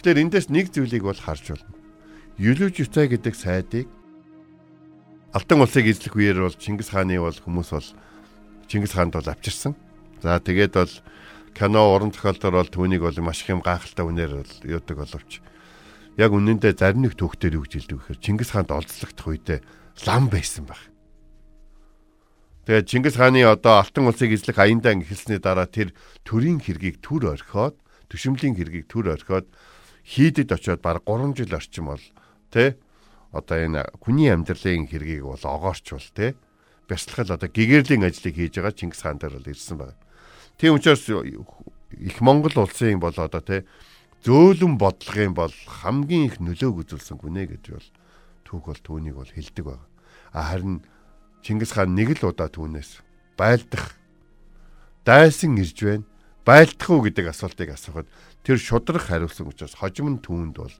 Тэгэхээр 0.00 0.22
эндээс 0.26 0.48
нэг 0.50 0.74
зүйлийг 0.74 1.06
бол 1.06 1.18
харж 1.18 1.54
байна. 1.54 1.70
Юлүүж 2.38 2.74
Юцай 2.86 3.06
гэдэг 3.10 3.34
сайдыг 3.34 3.86
Алтан 5.34 5.60
улсыг 5.60 5.86
эзлэх 5.86 6.16
үеэр 6.16 6.46
бол 6.46 6.56
Чингис 6.56 6.90
хааны 6.90 7.20
бол 7.20 7.34
хүмүүс 7.34 7.70
бол 7.70 7.88
Чингис 8.66 8.94
хаанд 8.96 9.14
бол 9.14 9.28
авчирсан. 9.28 9.76
За 10.22 10.40
тэгээд 10.40 10.74
бол 10.74 10.92
кино 11.58 11.82
уран 11.90 12.14
зохиолдоор 12.14 12.54
бол 12.62 12.70
түүнийг 12.70 13.02
бол 13.02 13.18
маш 13.26 13.42
их 13.42 13.50
юм 13.50 13.66
гайхалтай 13.66 14.06
үнээр 14.06 14.32
бол 14.38 14.52
юудаг 14.62 14.96
боловч 15.02 15.42
яг 16.14 16.30
үнэндээ 16.30 16.78
зарим 16.78 17.02
нэг 17.02 17.18
түүхтэр 17.18 17.58
юу 17.58 17.66
гэж 17.66 17.82
хэлдэг 17.90 17.98
вэхээр 17.98 18.22
Чингис 18.22 18.50
хаанд 18.54 18.70
олзлогдох 18.70 19.26
үедээ 19.26 19.58
лам 20.06 20.30
байсан 20.30 20.70
баг. 20.70 20.78
Тэгээд 22.66 22.86
Чингис 22.86 23.18
хааны 23.18 23.42
одоо 23.42 23.82
алтан 23.82 24.06
улсыг 24.06 24.34
эзлэх 24.34 24.58
аяндаа 24.58 24.98
эхэлсний 24.98 25.42
дараа 25.42 25.66
тэр 25.66 25.90
төрийн 26.22 26.62
хэргийг 26.62 27.02
төр 27.02 27.34
орхиод 27.34 27.74
төшөмлийн 28.06 28.54
хэргийг 28.54 28.86
төр 28.86 29.18
орхиод 29.18 29.50
хийдэд 30.06 30.54
очиод 30.54 30.78
баг 30.78 31.02
3 31.06 31.34
жил 31.38 31.54
орчим 31.54 31.90
бол 31.90 32.04
тэ 32.54 32.78
одоо 33.34 33.56
энэ 33.58 33.82
хүний 33.98 34.30
амьдралын 34.30 34.86
хэргийг 34.86 35.26
бол 35.26 35.42
огоорчвол 35.42 36.06
тэ 36.14 36.38
бясалгал 36.86 37.34
одоо 37.34 37.50
гэгэрлийн 37.50 38.06
ажлыг 38.06 38.34
хийж 38.34 38.58
байгаа 38.58 38.74
Чингис 38.78 39.02
хаан 39.02 39.18
дээр 39.18 39.38
бол 39.38 39.52
ирсэн 39.52 39.76
байна. 39.78 39.98
Тийм 40.58 40.74
учраас 40.74 41.06
их 41.06 42.20
Монгол 42.20 42.52
улсын 42.58 42.98
бол 42.98 43.14
одоо 43.14 43.40
тий 43.40 43.62
зөөлөн 44.26 44.74
бодлогын 44.74 45.34
бол 45.34 45.54
хамгийн 45.54 46.26
их 46.26 46.42
нөлөөг 46.42 46.82
үзүүлсэн 46.82 47.14
гүнэ 47.14 47.46
гэж 47.46 47.64
бол 47.70 47.88
түүх 48.42 48.64
бол 48.66 48.80
түүнийг 48.82 49.14
бол 49.14 49.30
хэлдэг 49.30 49.64
байна. 49.64 49.86
А 50.34 50.50
харин 50.50 50.82
Чингис 51.46 51.70
хаан 51.78 51.94
нэг 51.94 52.18
л 52.18 52.34
удаа 52.34 52.50
түүнээс 52.50 53.06
байлдах 53.38 53.94
дайсан 55.06 55.54
ирж 55.62 55.78
байна. 55.78 56.06
Байлдах 56.42 56.90
уу 56.90 57.06
гэдэг 57.06 57.30
асуултыг 57.30 57.70
асуухад 57.78 58.10
тэр 58.42 58.58
шудрах 58.58 59.06
хариулсан 59.06 59.46
учраас 59.46 59.78
хожим 59.78 60.18
нь 60.18 60.18
түүнд 60.18 60.58
бол 60.58 60.74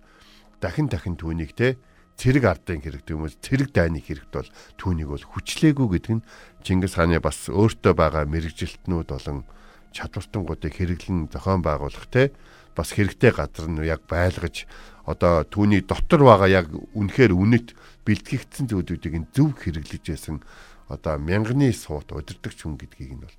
дахин 0.59 0.91
дахин 0.91 1.15
түүнийг 1.15 1.55
те 1.55 1.79
цэрэг 2.19 2.51
ардын 2.51 2.83
хэрэгтэй 2.83 3.15
юм 3.15 3.23
уу 3.23 3.31
цэрэг 3.31 3.71
дайны 3.71 4.03
хэрэгт 4.03 4.35
бол 4.35 4.51
түүнийг 4.75 5.09
бол 5.15 5.23
хүчлээгүй 5.23 5.87
гэдэг 5.87 6.15
нь 6.19 6.27
Чингис 6.67 6.99
хааны 6.99 7.23
бас 7.23 7.47
өөртөө 7.47 7.95
байгаа 7.95 8.27
мэрэгжилтнүүд 8.27 9.07
болон 9.07 9.47
чадвартангуудыг 9.93 10.73
хэрэглэн 10.75 11.29
зохион 11.33 11.63
байгуулах 11.63 12.07
те 12.11 12.33
бас 12.77 12.95
хэрэгтэй 12.95 13.33
газар 13.35 13.67
нь 13.67 13.83
яг 13.83 14.07
байлгаж 14.07 14.69
одоо 15.09 15.43
түүний 15.49 15.83
дотор 15.83 16.23
байгаа 16.23 16.49
яг 16.49 16.67
үнэхээр 16.95 17.33
үнэт 17.35 17.75
бэлтгэгдсэн 18.07 18.69
зүйлүүдийг 18.71 19.35
зөв 19.35 19.57
хэрэглэж 19.57 20.05
байсан 20.05 20.45
одоо 20.89 21.19
мянганы 21.19 21.73
суут 21.73 22.13
удирдахч 22.13 22.65
хүн 22.65 22.77
гэдгийг 22.79 23.13
нь 23.17 23.25
бол 23.25 23.37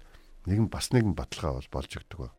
нэгэн 0.50 0.68
бас 0.68 0.90
нэгэн 0.92 1.14
баталгаа 1.14 1.62
бол 1.62 1.70
болж 1.72 1.92
өгдөг 1.98 2.20
ба. 2.20 2.30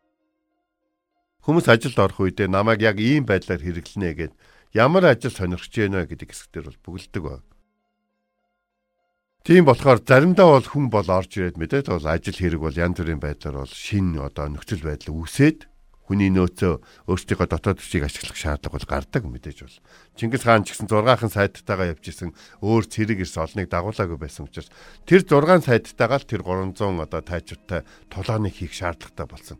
Хүмүүс 1.41 1.67
ажилд 1.73 1.97
орох 1.97 2.19
үедээ 2.21 2.47
намайг 2.47 2.85
яг 2.85 3.01
ийм 3.01 3.25
байдлаар 3.25 3.63
хэрэглэнэ 3.63 4.09
гэд 4.13 4.33
ямар 4.77 5.09
ажил 5.09 5.33
сонирхож 5.33 5.73
байна 5.73 6.05
гэдэг 6.05 6.29
хэсгээр 6.31 6.65
бол 6.69 6.79
бүгэлдэг 6.85 7.23
ба. 7.23 7.41
Тийм 9.41 9.65
болохоор 9.65 10.05
заримдаа 10.05 10.53
бол 10.53 10.67
хүн 10.69 10.93
бол 10.93 11.09
орж 11.09 11.41
ирээд 11.41 11.57
мэдээд 11.57 11.89
бол 11.89 12.05
ажил 12.05 12.37
хэрэг 12.37 12.61
бол 12.61 12.77
янз 12.77 13.01
бүрийн 13.01 13.17
байдлаар 13.17 13.65
бол 13.65 13.73
шин 13.73 14.13
одоо 14.21 14.53
нөхцөл 14.53 14.85
байдал 14.85 15.17
үүсээд 15.17 15.65
хүний 16.05 16.29
нөөцөө 16.29 17.09
өөрсдийнхөө 17.09 17.49
дотоод 17.49 17.81
хүчийг 17.81 18.05
ашиглах 18.05 18.37
шаардлага 18.37 18.77
бол 18.77 18.85
гардаг 18.85 19.25
мэдээж 19.25 19.65
бол. 19.65 19.77
Чингис 20.13 20.45
хаан 20.45 20.61
ч 20.61 20.77
гэсэн 20.77 20.85
6хан 20.85 21.33
сайдтайгаа 21.33 21.89
явж 21.89 22.05
исэн 22.05 22.37
өөр 22.61 22.85
цэрэг 22.85 23.25
ирс 23.25 23.33
олныг 23.41 23.65
дагуулаагүй 23.65 24.21
байсан 24.21 24.45
учраас 24.45 24.69
тэр 25.09 25.25
6 25.25 25.65
сайдтайгаа 25.65 26.21
л 26.21 26.29
тэр 26.29 26.45
300 26.45 27.01
одоо 27.01 27.21
тайчуудтай 27.25 27.81
тулааныг 28.13 28.53
хийх 28.53 28.77
шаардлагатай 28.77 29.25
болсон. 29.25 29.57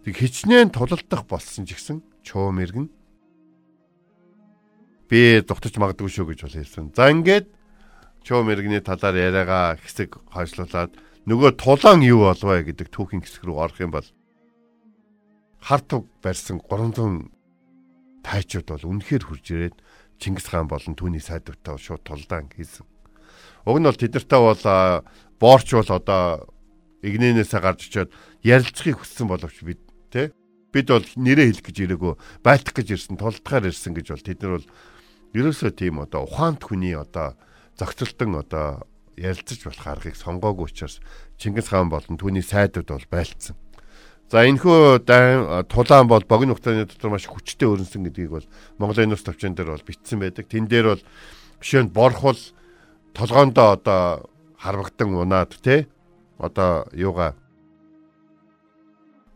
Тэг 0.00 0.16
хичнээн 0.16 0.72
тулалдах 0.72 1.28
болсон 1.28 1.68
ч 1.68 1.76
гэсэн 1.76 2.00
чуу 2.24 2.56
мэргэн 2.56 2.88
би 5.12 5.44
дутаж 5.44 5.76
магадгүй 5.76 6.08
шүү 6.08 6.32
гэж 6.32 6.40
бол 6.48 6.56
хэлсэн. 6.56 6.94
За 6.96 7.12
ингээд 7.12 7.59
чөө 8.26 8.44
мэрэгний 8.44 8.82
талаар 8.84 9.16
яриагаа 9.16 9.76
хэсэг 9.80 10.20
хойшлуулад 10.32 10.92
нөгөө 11.26 11.50
тулаан 11.56 12.00
юу 12.04 12.28
болвэ 12.28 12.72
гэдэг 12.72 12.88
түүхийн 12.92 13.22
хэсэг 13.24 13.44
рүү 13.48 13.56
орох 13.56 13.78
юм 13.80 13.92
бол 13.92 14.08
харт 15.60 15.86
туг 15.88 16.04
барьсан 16.24 16.60
300 16.60 17.28
тайчууд 18.24 18.68
бол 18.68 18.88
үнэхээр 18.96 19.24
хурж 19.24 19.46
ирээд 19.52 19.76
Чингис 20.20 20.52
хаан 20.52 20.68
болон 20.68 20.92
түүний 20.96 21.24
сайдвартай 21.24 21.80
шууд 21.80 22.04
тулдаан 22.04 22.52
хийсэн. 22.52 22.84
Уг 23.64 23.76
нь 23.80 23.88
бол 23.88 23.96
тэдэртээ 23.96 24.40
бол 24.40 24.64
боорч 25.40 25.68
бол 25.72 25.90
одоо 25.96 26.52
игнэнээсээ 27.00 27.60
гарч 27.60 27.88
очиод 27.88 28.12
ярилцахыг 28.44 29.00
хүссэн 29.00 29.28
боловч 29.28 29.64
бид 29.64 29.80
тэ 30.12 30.36
бид 30.72 30.92
бол 30.92 31.04
нэрээ 31.16 31.56
хэлэх 31.56 31.64
гэж 31.64 31.76
ирээгүй 31.88 32.14
байтах 32.44 32.76
гэж 32.76 32.88
ирсэн 33.00 33.16
тулдахаар 33.16 33.72
ирсэн 33.72 33.96
гэж 33.96 34.06
бол 34.12 34.24
тэд 34.28 34.40
нар 34.44 34.52
бол 34.60 34.68
ерөөсөө 35.32 35.70
тийм 35.72 36.04
одоо 36.04 36.28
ухаант 36.28 36.60
хүний 36.68 36.92
одоо 36.92 37.40
зохицолтон 37.80 38.36
одоо 38.44 38.84
ярилцаж 39.16 39.64
болох 39.64 39.86
аргыг 39.88 40.16
сонгоогүй 40.16 40.68
учраас 40.68 41.00
Чингис 41.40 41.72
хаан 41.72 41.88
болон 41.88 42.20
түүний 42.20 42.44
сайдууд 42.44 42.92
бол 42.92 43.08
байлцсан. 43.08 43.56
За 44.30 44.44
энэхүү 44.46 45.02
тулаан 45.66 46.06
бол 46.06 46.22
богино 46.28 46.54
хугацааны 46.54 46.86
дотор 46.86 47.10
маш 47.10 47.26
хүчтэй 47.26 47.66
өрнсөн 47.66 48.06
гэдгийг 48.06 48.30
бол 48.30 48.46
Монголын 48.78 49.10
нус 49.10 49.24
төвчөн 49.26 49.56
дээр 49.58 49.74
бол 49.74 49.88
бичсэн 49.88 50.20
байдаг. 50.22 50.46
Тэн 50.46 50.70
дээр 50.70 50.94
бол 50.94 51.02
жишээ 51.58 51.88
нь 51.88 51.90
борхол 51.90 52.38
толгоондоо 53.16 53.74
одоо 53.74 54.30
харвагдан 54.54 55.18
унаад 55.18 55.56
те 55.58 55.88
одоо 56.38 56.86
юугаа 56.94 57.34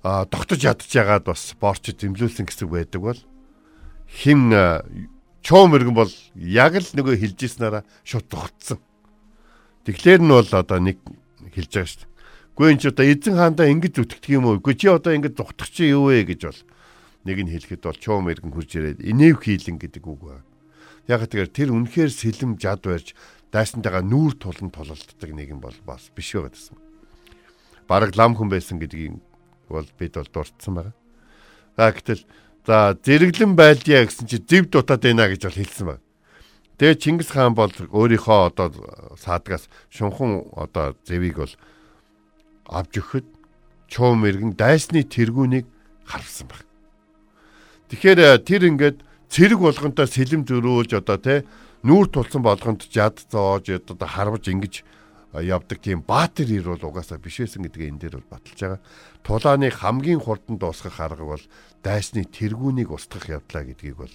а 0.05 0.25
тогтож 0.29 0.63
ядчихагаад 0.63 1.25
бас 1.27 1.57
борч 1.59 1.91
зэмлүүлсэн 1.91 2.47
гэсэн 2.47 2.69
байдаг 2.69 3.01
бол 3.01 3.21
хим 4.07 4.53
чоо 5.45 5.69
мөргөн 5.69 5.93
бол 5.93 6.13
яг 6.35 6.73
л 6.81 6.89
нөгөө 6.97 7.21
хилжсэнараа 7.21 7.85
шууд 8.01 8.27
тогтсон. 8.33 8.81
Тэгэхээр 9.85 10.25
нь 10.25 10.33
бол 10.33 10.49
одоо 10.49 10.81
нэг 10.81 10.97
хэлж 11.53 11.71
байгаа 11.71 11.91
шүү 11.93 12.01
дээ. 12.01 12.13
Гэхдээ 12.57 12.73
энэ 12.73 12.81
ч 12.81 12.85
одоо 12.89 13.05
эзэн 13.05 13.35
хаандаа 13.37 13.69
ингэж 13.69 13.95
үтгэдэг 14.01 14.33
юм 14.33 14.49
уу? 14.49 14.59
Гэхдээ 14.65 14.81
чи 14.81 14.89
одоо 14.89 15.13
ингэж 15.13 15.35
зүхтах 15.37 15.69
чи 15.69 15.93
юу 15.93 16.09
вэ 16.09 16.25
гэж 16.25 16.41
бол 16.49 16.61
нэг 17.29 17.39
нь 17.45 17.53
хэлэхэд 17.53 17.83
бол 17.85 17.99
чоо 18.01 18.19
мэргэн 18.25 18.53
хурж 18.57 18.71
ирээд 18.73 19.05
инэв 19.05 19.37
хийлэн 19.45 19.77
гэдэг 19.77 20.05
үг 20.09 20.21
ба. 20.25 20.41
Яг 21.05 21.29
тэгэхээр 21.29 21.53
тэр 21.53 21.69
үнэхээр 21.77 22.09
сэлэм 22.09 22.57
жад 22.57 22.81
барьж 22.81 23.13
дайсантайгаа 23.53 24.01
нүүр 24.01 24.41
тулан 24.41 24.73
тулалддаг 24.73 25.31
нэг 25.35 25.53
юм 25.53 25.61
бол 25.61 25.77
бас 25.85 26.09
биш 26.17 26.33
байгаа 26.33 26.57
гэсэн. 26.57 26.77
Бараг 27.85 28.17
лам 28.17 28.33
хүн 28.33 28.49
байсан 28.49 28.81
гэдгийг 28.81 29.21
бол 29.69 29.85
бид 30.01 30.17
бол 30.17 30.31
дурдсан 30.33 30.73
байгаа. 30.73 30.95
За 31.77 31.93
гэтэл 31.93 32.25
За 32.64 32.97
зэрэглэн 32.97 33.52
байлдъя 33.56 34.09
гэсэн 34.09 34.25
чи 34.25 34.40
зэв 34.40 34.73
дутаад 34.73 35.04
байна 35.04 35.28
гэж 35.28 35.44
бол 35.44 35.61
хэлсэн 35.61 35.87
байна. 35.87 36.04
Тэгээ 36.80 36.97
Чингис 36.97 37.30
хаан 37.30 37.52
бол 37.52 37.71
өөрийнхөө 37.71 38.40
одоо 38.49 38.68
саадгаас 39.21 39.68
шунхан 39.92 40.49
одоо 40.56 40.97
зэвийг 41.04 41.44
бол 41.44 41.54
авч 42.64 42.92
өгөхөд 43.04 43.26
чуу 43.92 44.16
мэрэгэн 44.16 44.56
дайсны 44.56 45.04
тэргүүнийг 45.04 45.68
харсан 46.09 46.49
баг. 46.49 46.64
Тэгэхээр 47.92 48.18
э, 48.18 48.38
тэр 48.40 48.62
ингээд 48.73 48.99
цэрэг 49.28 49.61
болгонтой 49.61 50.09
сэлэм 50.09 50.49
зөрүүлж 50.49 50.97
одоо 50.99 51.18
те 51.21 51.44
нүүр 51.85 52.09
тулсан 52.09 52.40
болгонд 52.40 52.88
жад 52.88 53.21
зоож 53.28 53.68
одоо 53.68 54.09
харваж 54.09 54.49
ингэж 54.49 54.83
явдаг 55.43 55.83
тийм 55.83 56.03
баатар 56.07 56.47
ир 56.47 56.69
бол 56.71 56.95
угаасаа 56.95 57.19
биш 57.19 57.43
байсан 57.43 57.67
гэдгээ 57.67 57.91
энэ 57.91 58.00
дээр 58.07 58.14
бол 58.23 58.38
баталж 58.38 58.61
байгаа. 58.61 58.81
Тулааны 59.26 59.71
хамгийн 59.71 60.23
хурдан 60.23 60.59
дуусгах 60.59 61.00
арга 61.00 61.25
бол 61.25 61.45
дайсны 61.83 62.23
тэргүүнийг 62.23 62.95
устгах 62.95 63.26
явдлаа 63.26 63.64
гэдгийг 63.67 63.97
бол 63.99 64.14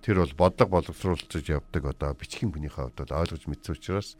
тэр 0.00 0.24
бол 0.24 0.32
бодлого 0.32 0.80
боловсруулж 0.80 1.28
явдаг 1.48 1.84
одоо 1.84 2.16
бичгийн 2.16 2.52
хүнийхээ 2.52 2.92
хувьд 2.92 3.12
ойлгож 3.12 3.44
мэдсэн 3.44 3.76
учраас 3.76 4.16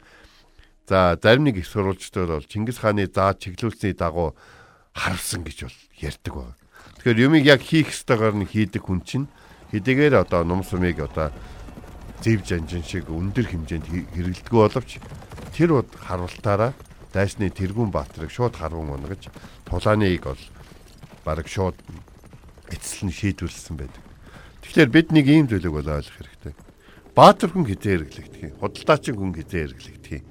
за 0.85 1.17
зарим 1.21 1.49
нэг 1.49 1.57
их 1.57 1.67
сурвалжтай 1.67 2.25
бол 2.25 2.45
Чингис 2.45 2.77
хааны 2.77 3.09
зааж 3.09 3.41
чиглүүлсний 3.41 3.93
дагуу 3.97 4.37
харвсан 4.93 5.41
гэж 5.41 5.65
бол 5.65 5.77
ярьдаг 5.97 6.33
байна. 6.33 6.57
Тэгэхээр 7.01 7.23
юмыг 7.25 7.43
яг 7.45 7.61
хийх 7.61 7.89
ёстойгоор 7.89 8.37
нь 8.37 8.49
хийдэг 8.49 8.85
хүн 8.85 9.01
чинь 9.01 9.27
хэдийгээр 9.73 10.21
одоо 10.21 10.45
нум 10.45 10.61
сумыг 10.61 11.01
одоо 11.01 11.33
зэв 12.25 12.41
жанжин 12.41 12.81
шиг 12.81 13.05
өндөр 13.13 13.45
хэмжээнд 13.45 13.85
хэрэгэлдэг 13.85 14.49
боловч 14.49 14.97
тэр 15.53 15.77
бод 15.77 15.93
харуултаараа 15.93 16.73
дайсны 17.13 17.53
тэргүүн 17.53 17.93
баатрыг 17.93 18.33
шууд 18.33 18.57
харван 18.57 18.97
унгаж 18.97 19.29
тулааныг 19.69 20.25
бол 20.25 20.43
баг 21.21 21.45
шууд 21.45 21.77
эцэл 22.73 23.05
нь 23.05 23.13
шийдвэрлсэн 23.13 23.77
байдаг. 23.77 24.01
Тэгэхээр 24.65 24.89
бид 24.89 25.07
нэг 25.13 25.25
ийм 25.29 25.45
зүйлийг 25.45 25.69
бол 25.69 25.85
ойлгох 25.85 26.17
хэрэгтэй. 26.17 26.53
Баатар 27.13 27.53
хүн 27.53 27.69
хизээ 27.69 27.93
хэрэглэгдэх, 28.09 28.57
худалдаачин 28.57 29.15
хүн 29.15 29.31
хизээ 29.37 29.61
хэрэглэгдэх, 29.69 30.21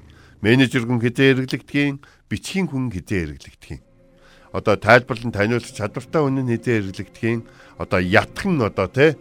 менежер 0.42 0.84
хүн 0.84 0.98
хизээ 0.98 1.30
хэрэглэгдэх, 1.30 2.02
бичгийн 2.26 2.66
хүн 2.68 2.90
хизээ 2.90 3.38
хэрэглэгдэх. 3.38 3.80
Одоо 4.50 4.74
тайлбарлан 4.76 5.32
таниулах 5.32 5.70
чадвартай 5.70 6.20
хүн 6.20 6.42
нь 6.42 6.52
хизээ 6.58 6.90
хэрэглэгдэх, 6.90 7.46
одоо 7.78 8.00
ятхан 8.02 8.58
одоо 8.60 8.90
тий 8.90 9.14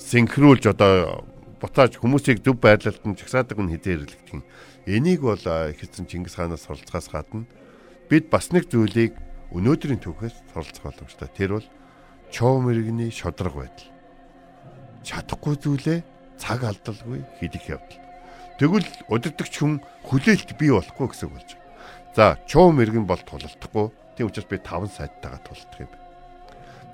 синхруулж 0.00 0.64
одоо 0.66 1.35
буцааж 1.66 1.98
хүмүүсийг 1.98 2.46
зөв 2.46 2.62
байрлалд 2.62 3.02
нь 3.02 3.18
чагсаадаг 3.18 3.58
хүн 3.58 3.74
хизээ 3.74 4.06
хэрэглэгдэх. 4.06 4.46
Энийг 4.86 5.20
бол 5.26 5.42
их 5.42 5.82
эзэн 5.82 6.06
Чингис 6.06 6.38
хаанаас 6.38 6.62
суралцахаас 6.62 7.10
гадна 7.10 7.42
бид 8.06 8.30
бас 8.30 8.54
нэг 8.54 8.70
зүйлийг 8.70 9.18
өнөөдрийн 9.50 9.98
түүхээс 9.98 10.54
суралцах 10.54 10.86
боломжтой. 10.86 11.28
Тэр 11.34 11.58
бол 11.58 11.66
чов 12.30 12.62
мэрэгний 12.62 13.10
шодрог 13.10 13.66
байдал. 13.66 13.90
Чадахгүй 15.02 15.54
зүйлээ 15.58 15.98
цаг 16.38 16.62
алдалгүй 16.62 17.26
хийх 17.42 17.66
явдал. 17.66 18.02
Тэгвэл 18.62 18.88
удирдахч 19.10 19.54
хүн 19.58 19.82
хүлээлт 20.06 20.54
бий 20.54 20.70
болохгүй 20.70 21.06
гэсэн 21.10 21.28
үг 21.28 21.34
болж 21.34 21.50
байна. 21.50 21.66
За, 22.14 22.38
чов 22.46 22.72
мэрэгэн 22.72 23.04
бол 23.04 23.20
тулалдахгүй. 23.20 23.90
Тийм 24.16 24.30
учраас 24.30 24.48
би 24.48 24.56
5 24.56 24.88
сайттайгаа 24.96 25.42
тулалдах 25.44 25.80
юм. 25.82 25.92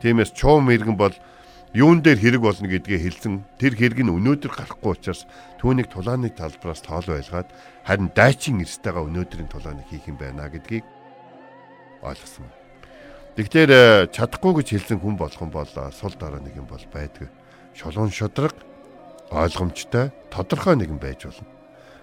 Тиймээс 0.02 0.32
чов 0.34 0.64
мэрэгэн 0.64 0.96
бол 0.98 1.14
юун 1.72 2.04
дээр 2.04 2.20
хэрэг 2.20 2.42
болно 2.44 2.68
гэдгээ 2.68 3.00
хэлсэн 3.00 3.34
тэр 3.56 3.72
хэрэг 3.72 4.04
нь 4.04 4.12
өнөөдөр 4.12 4.52
гарахгүй 4.52 4.92
учраас 4.92 5.24
түүнийг 5.56 5.88
тулааны 5.88 6.28
талбараас 6.28 6.84
тоол 6.84 7.08
байлгаад 7.08 7.48
харин 7.88 8.12
дайчин 8.12 8.60
эрстэйгээ 8.60 9.08
өнөөдрийн 9.08 9.48
тулааныг 9.48 9.88
хийх 9.88 10.04
юм 10.04 10.20
байна 10.20 10.52
гэдгийг 10.52 10.84
ойлгосон. 12.04 12.44
Тэгэхээр 13.40 13.72
э, 13.72 14.12
чадахгүй 14.12 14.52
гэж 14.60 14.68
хэлсэн 14.76 15.00
хүн 15.00 15.16
юм 15.16 15.48
бол 15.48 15.64
э, 15.64 15.88
сул 15.96 16.12
дараа 16.12 16.44
нэг 16.44 16.60
юм 16.60 16.68
бол 16.68 16.84
байдгүй. 16.92 17.32
Шулуун 17.72 18.12
шудраг 18.12 18.52
ойлгомжтой 19.32 20.12
тодорхой 20.28 20.76
нэгэн 20.76 21.00
байж 21.00 21.24
болно. 21.24 21.48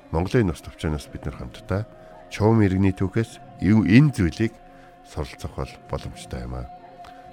Монголын 0.09 0.49
нос 0.49 0.65
төвчнөөс 0.65 1.13
бид 1.13 1.29
нар 1.29 1.37
хамтдаа 1.37 1.85
чуум 2.33 2.65
иргэний 2.65 2.97
түүхээс 2.97 3.61
энэ 3.61 4.09
зүйлийг 4.17 4.53
суралцах 5.05 5.53
бол 5.53 5.69
боломжтой 5.93 6.41
юм 6.41 6.57
аа. 6.57 6.78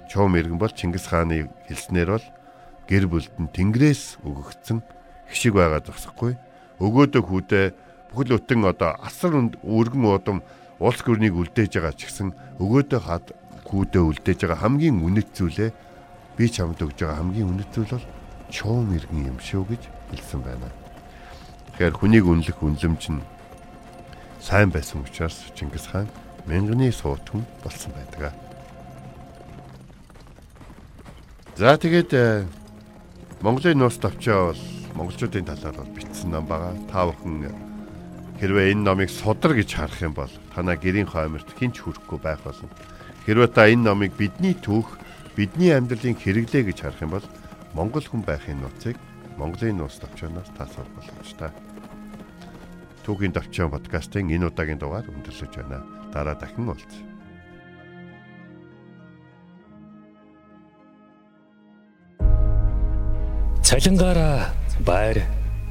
Чуум 0.07 0.39
иргэн 0.39 0.57
бол 0.57 0.71
Чингис 0.71 1.11
хааны 1.11 1.51
хэлснээр 1.67 2.09
бол 2.15 2.25
гэр 2.87 3.05
бүлд 3.11 3.33
нь 3.35 3.51
тэнгэрээс 3.51 4.23
өгөгдсөн 4.23 4.79
хшиг 5.27 5.53
байгаа 5.59 5.83
зогсохгүй. 5.83 6.39
Өгөөдөө 6.79 7.23
хүүдээ 7.27 7.65
бүхэл 8.15 8.39
өтөн 8.39 8.63
одоо 8.63 8.95
асар 9.03 9.35
өргөн 9.35 10.05
удам 10.07 10.39
улс 10.79 11.01
гүрнийг 11.03 11.35
үлдээж 11.35 11.75
байгаа 11.75 11.93
ч 11.93 12.07
гэсэн 12.07 12.31
өгөөдөө 12.63 13.01
хад 13.03 13.35
хүүдээ 13.67 14.03
үлдээж 14.07 14.39
байгаа 14.47 14.63
хамгийн 14.63 15.03
үнэт 15.03 15.35
зүйлээ 15.35 15.71
би 16.39 16.45
чамд 16.47 16.79
өгж 16.79 17.03
байгаа 17.03 17.19
хамгийн 17.19 17.51
үнэт 17.51 17.69
зүйл 17.75 17.91
бол 17.91 18.07
чуум 18.47 18.95
иргэн 18.95 19.35
юм 19.35 19.39
шүү 19.43 19.63
гэж 19.67 19.83
хэлсэн 20.15 20.41
байна. 20.45 20.71
Тэгэхээр 21.75 21.95
хүнийг 21.99 22.25
үнэлэх 22.31 22.63
үнлэмж 22.63 23.03
нь 23.11 23.21
сайн 24.39 24.71
байсан 24.71 25.03
учраас 25.03 25.51
Чингис 25.51 25.91
хаан 25.91 26.07
мянганы 26.47 26.87
суутхан 26.95 27.43
болсон 27.59 27.91
байдаг. 27.91 28.46
За 31.57 31.73
тэгээд 31.73 32.13
э, 32.13 32.45
Монголын 33.41 33.81
нуус 33.81 33.97
тавчаа 33.97 34.53
бол 34.53 34.61
монголчуудын 34.93 35.41
талаар 35.41 35.73
бол 35.73 35.89
бичсэн 35.89 36.29
ном 36.29 36.45
байгаа. 36.45 36.77
Та 36.85 37.09
бүхэн 37.09 37.49
хэрвээ 38.37 38.77
энэ 38.77 38.85
номыг 38.85 39.09
судар 39.09 39.57
гэж 39.57 39.73
харах 39.73 39.97
юм 40.05 40.13
бол 40.13 40.29
танаа 40.53 40.77
гэрийн 40.77 41.09
хойморт 41.09 41.49
хинч 41.57 41.81
хүрэхгүй 41.81 42.21
байх 42.21 42.45
болно. 42.45 42.69
Хэрвээ 43.25 43.49
та 43.49 43.65
энэ 43.73 43.89
номыг 43.89 44.13
бидний 44.13 44.53
түүх, 44.53 45.01
бидний 45.33 45.73
амьдралын 45.73 46.13
хэрэглээ 46.21 46.69
гэж 46.69 46.77
харах 46.77 47.01
юм 47.01 47.17
бол 47.17 47.25
монгол 47.73 48.05
хүн 48.05 48.21
байхын 48.21 48.61
нууцыг 48.61 49.01
Монголын 49.41 49.81
нуус 49.81 49.97
тавчаанаас 49.97 50.53
таасаар 50.53 50.85
боломжтой. 50.93 51.49
Түүхийн 53.01 53.33
тавчаан 53.33 53.73
подкастын 53.73 54.29
энэ 54.29 54.53
удаагийн 54.53 54.77
дугаар 54.77 55.09
өндөрлөж 55.09 55.57
байна. 55.57 55.81
Дараа 56.13 56.37
дахин 56.37 56.69
уулзъя. 56.69 57.16
Цалингаараа 63.77 64.57
байр, 64.81 65.21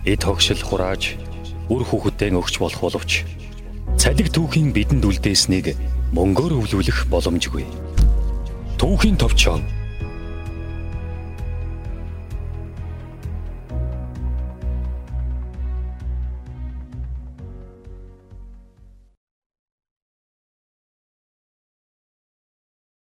эд 0.06 0.22
хогшил 0.22 0.62
хурааж 0.62 1.18
үр 1.66 1.82
хүүхэдтэй 1.82 2.30
өгч 2.38 2.62
болох 2.62 2.78
боловч 2.86 3.26
цалиг 3.98 4.30
түүхийн 4.30 4.70
бидэнд 4.70 5.02
үлдээснийг 5.02 5.74
мөнгөөр 6.14 6.54
өвлүүлэх 6.54 7.10
боломжгүй. 7.10 7.66
Түүхийн 8.78 9.18
товчон 9.18 9.66